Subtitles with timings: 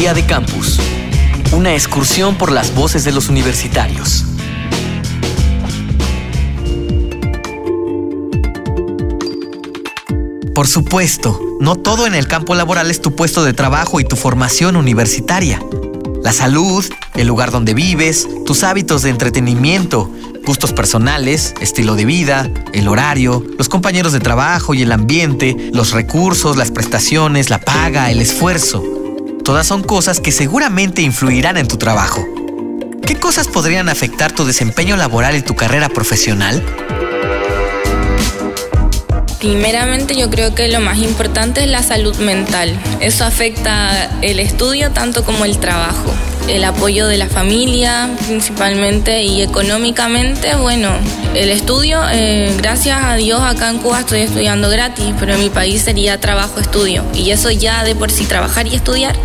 [0.00, 0.80] Día de Campus.
[1.52, 4.24] Una excursión por las voces de los universitarios.
[10.54, 14.16] Por supuesto, no todo en el campo laboral es tu puesto de trabajo y tu
[14.16, 15.62] formación universitaria.
[16.24, 16.82] La salud,
[17.16, 20.10] el lugar donde vives, tus hábitos de entretenimiento,
[20.46, 25.90] gustos personales, estilo de vida, el horario, los compañeros de trabajo y el ambiente, los
[25.90, 28.99] recursos, las prestaciones, la paga, el esfuerzo.
[29.50, 32.24] Todas son cosas que seguramente influirán en tu trabajo.
[33.04, 36.64] ¿Qué cosas podrían afectar tu desempeño laboral y tu carrera profesional?
[39.40, 42.78] Primeramente yo creo que lo más importante es la salud mental.
[43.00, 46.12] Eso afecta el estudio tanto como el trabajo.
[46.46, 50.90] El apoyo de la familia principalmente y económicamente, bueno,
[51.34, 55.48] el estudio, eh, gracias a Dios acá en Cuba estoy estudiando gratis, pero en mi
[55.48, 57.02] país sería trabajo-estudio.
[57.14, 59.16] Y eso ya de por sí trabajar y estudiar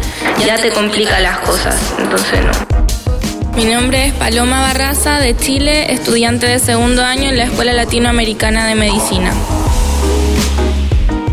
[0.45, 3.57] ya, te complica las cosas, entonces no.
[3.57, 8.65] Mi nombre es Paloma Barraza de Chile, estudiante de segundo año en la Escuela Latinoamericana
[8.67, 9.33] de Medicina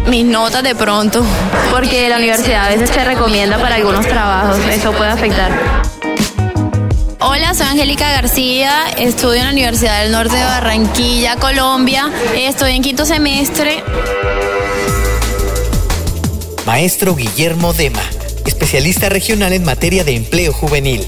[0.06, 1.24] mis notas de pronto,
[1.70, 5.50] porque la universidad a veces te recomienda para algunos trabajos, eso puede afectar.
[7.20, 12.82] Hola, soy Angélica García, estudio en la Universidad del Norte de Barranquilla, Colombia, estoy en
[12.82, 13.82] quinto semestre.
[16.66, 18.02] Maestro Guillermo Dema,
[18.44, 21.06] especialista regional en materia de empleo juvenil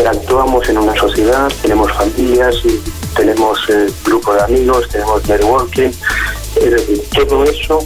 [0.00, 2.54] interactuamos en una sociedad, tenemos familias,
[3.14, 5.90] tenemos eh, grupos de amigos, tenemos networking,
[6.56, 7.78] es decir, todo eso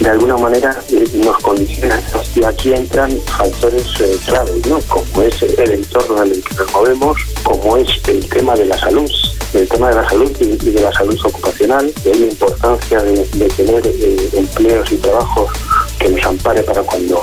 [0.00, 2.00] de alguna manera eh, nos condiciona
[2.34, 4.80] y aquí entran factores eh, claves, ¿no?
[4.88, 8.78] como es el entorno en el que nos movemos, como es el tema de la
[8.78, 9.10] salud,
[9.54, 13.24] el tema de la salud y, de la salud ocupacional, y la importancia de,
[13.56, 13.82] tener
[14.34, 15.50] empleos y trabajos
[15.98, 17.22] que nos ampare para cuando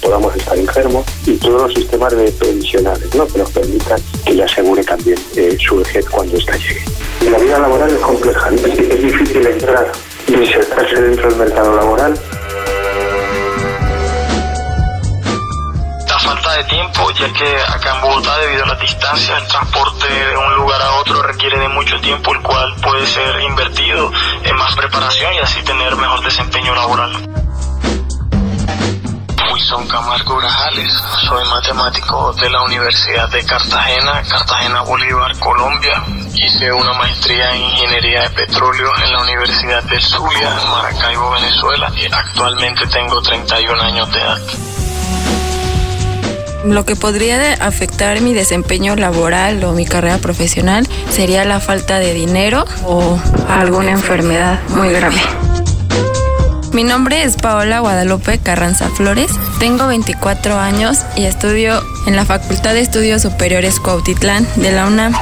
[0.00, 3.26] podamos estar enfermos y todos los sistemas de previsionales ¿no?
[3.26, 5.18] que nos permitan que le asegure también
[5.58, 6.84] su vejez cuando esta llegue.
[7.30, 9.92] La vida laboral es compleja, es difícil entrar
[10.28, 12.14] y insertarse dentro del mercado laboral.
[16.54, 20.54] De tiempo, ya que acá en Bogotá, debido a las distancias, el transporte de un
[20.54, 24.12] lugar a otro requiere de mucho tiempo, el cual puede ser invertido
[24.44, 27.10] en más preparación y así tener mejor desempeño laboral.
[29.54, 30.92] Wilson Camargo Grajales,
[31.28, 36.02] soy matemático de la Universidad de Cartagena, Cartagena Bolívar, Colombia.
[36.34, 41.92] Hice una maestría en Ingeniería de Petróleo en la Universidad de Zulia, Maracaibo, Venezuela.
[42.10, 44.38] Actualmente tengo 31 años de edad.
[46.64, 52.12] Lo que podría afectar mi desempeño laboral o mi carrera profesional sería la falta de
[52.12, 55.22] dinero o alguna enfermedad muy grave.
[56.74, 59.30] Mi nombre es Paola Guadalupe Carranza Flores,
[59.60, 65.14] tengo 24 años y estudio en la Facultad de Estudios Superiores Cuautitlán de la UNAM.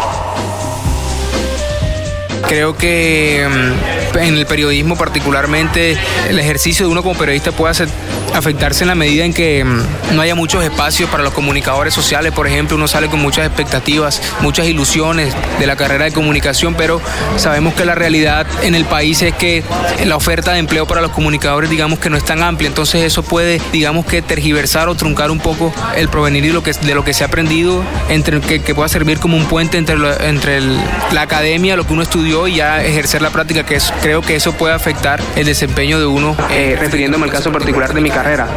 [2.49, 5.97] Creo que mm, en el periodismo particularmente
[6.29, 7.89] el ejercicio de uno como periodista puede
[8.35, 12.33] afectarse en la medida en que mm, no haya muchos espacios para los comunicadores sociales,
[12.33, 17.01] por ejemplo, uno sale con muchas expectativas, muchas ilusiones de la carrera de comunicación, pero
[17.37, 19.63] sabemos que la realidad en el país es que
[20.05, 23.23] la oferta de empleo para los comunicadores digamos que no es tan amplia, entonces eso
[23.23, 27.05] puede digamos que tergiversar o truncar un poco el provenir de lo que, de lo
[27.05, 29.97] que se ha aprendido, entre, que, que pueda servir como un puente entre,
[30.29, 34.21] entre la academia, lo que uno estudió y ya ejercer la práctica, que es, creo
[34.21, 38.11] que eso puede afectar el desempeño de uno, eh, refiriéndome al caso particular de mi
[38.11, 38.49] carrera.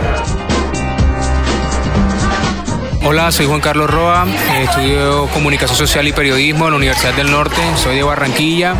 [3.04, 7.30] Hola, soy Juan Carlos Roa, eh, estudio comunicación social y periodismo en la Universidad del
[7.30, 8.74] Norte, soy de Barranquilla.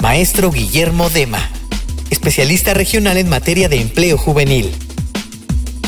[0.00, 1.48] Maestro Guillermo Dema,
[2.10, 4.74] especialista regional en materia de empleo juvenil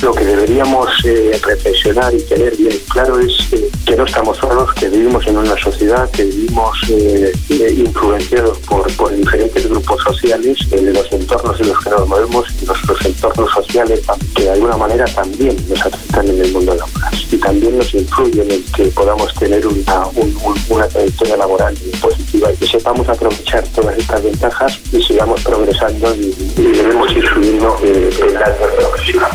[0.02, 4.72] lo que deberíamos eh, reflexionar y tener bien claro es eh, que no estamos solos,
[4.74, 7.32] que vivimos en una sociedad, que vivimos eh,
[7.76, 12.66] influenciados por, por, diferentes grupos sociales en los entornos en los que nos movemos y
[12.66, 14.00] nuestros entornos sociales
[14.34, 18.50] que de alguna manera también nos afectan en el mundo laboral y también nos influyen
[18.50, 24.78] en que podamos tener una, trayectoria laboral positiva y que sepamos aprovechar todas estas ventajas
[24.92, 29.30] y sigamos progresando y, debemos ir subiendo el grado profesional.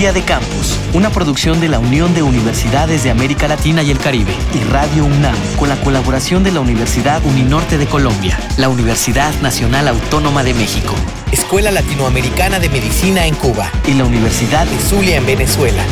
[0.00, 3.98] Día de Campus, una producción de la Unión de Universidades de América Latina y el
[3.98, 9.30] Caribe y Radio UNAM, con la colaboración de la Universidad Uninorte de Colombia, la Universidad
[9.42, 10.94] Nacional Autónoma de México,
[11.32, 15.84] Escuela Latinoamericana de Medicina en Cuba y la Universidad de Zulia en Venezuela.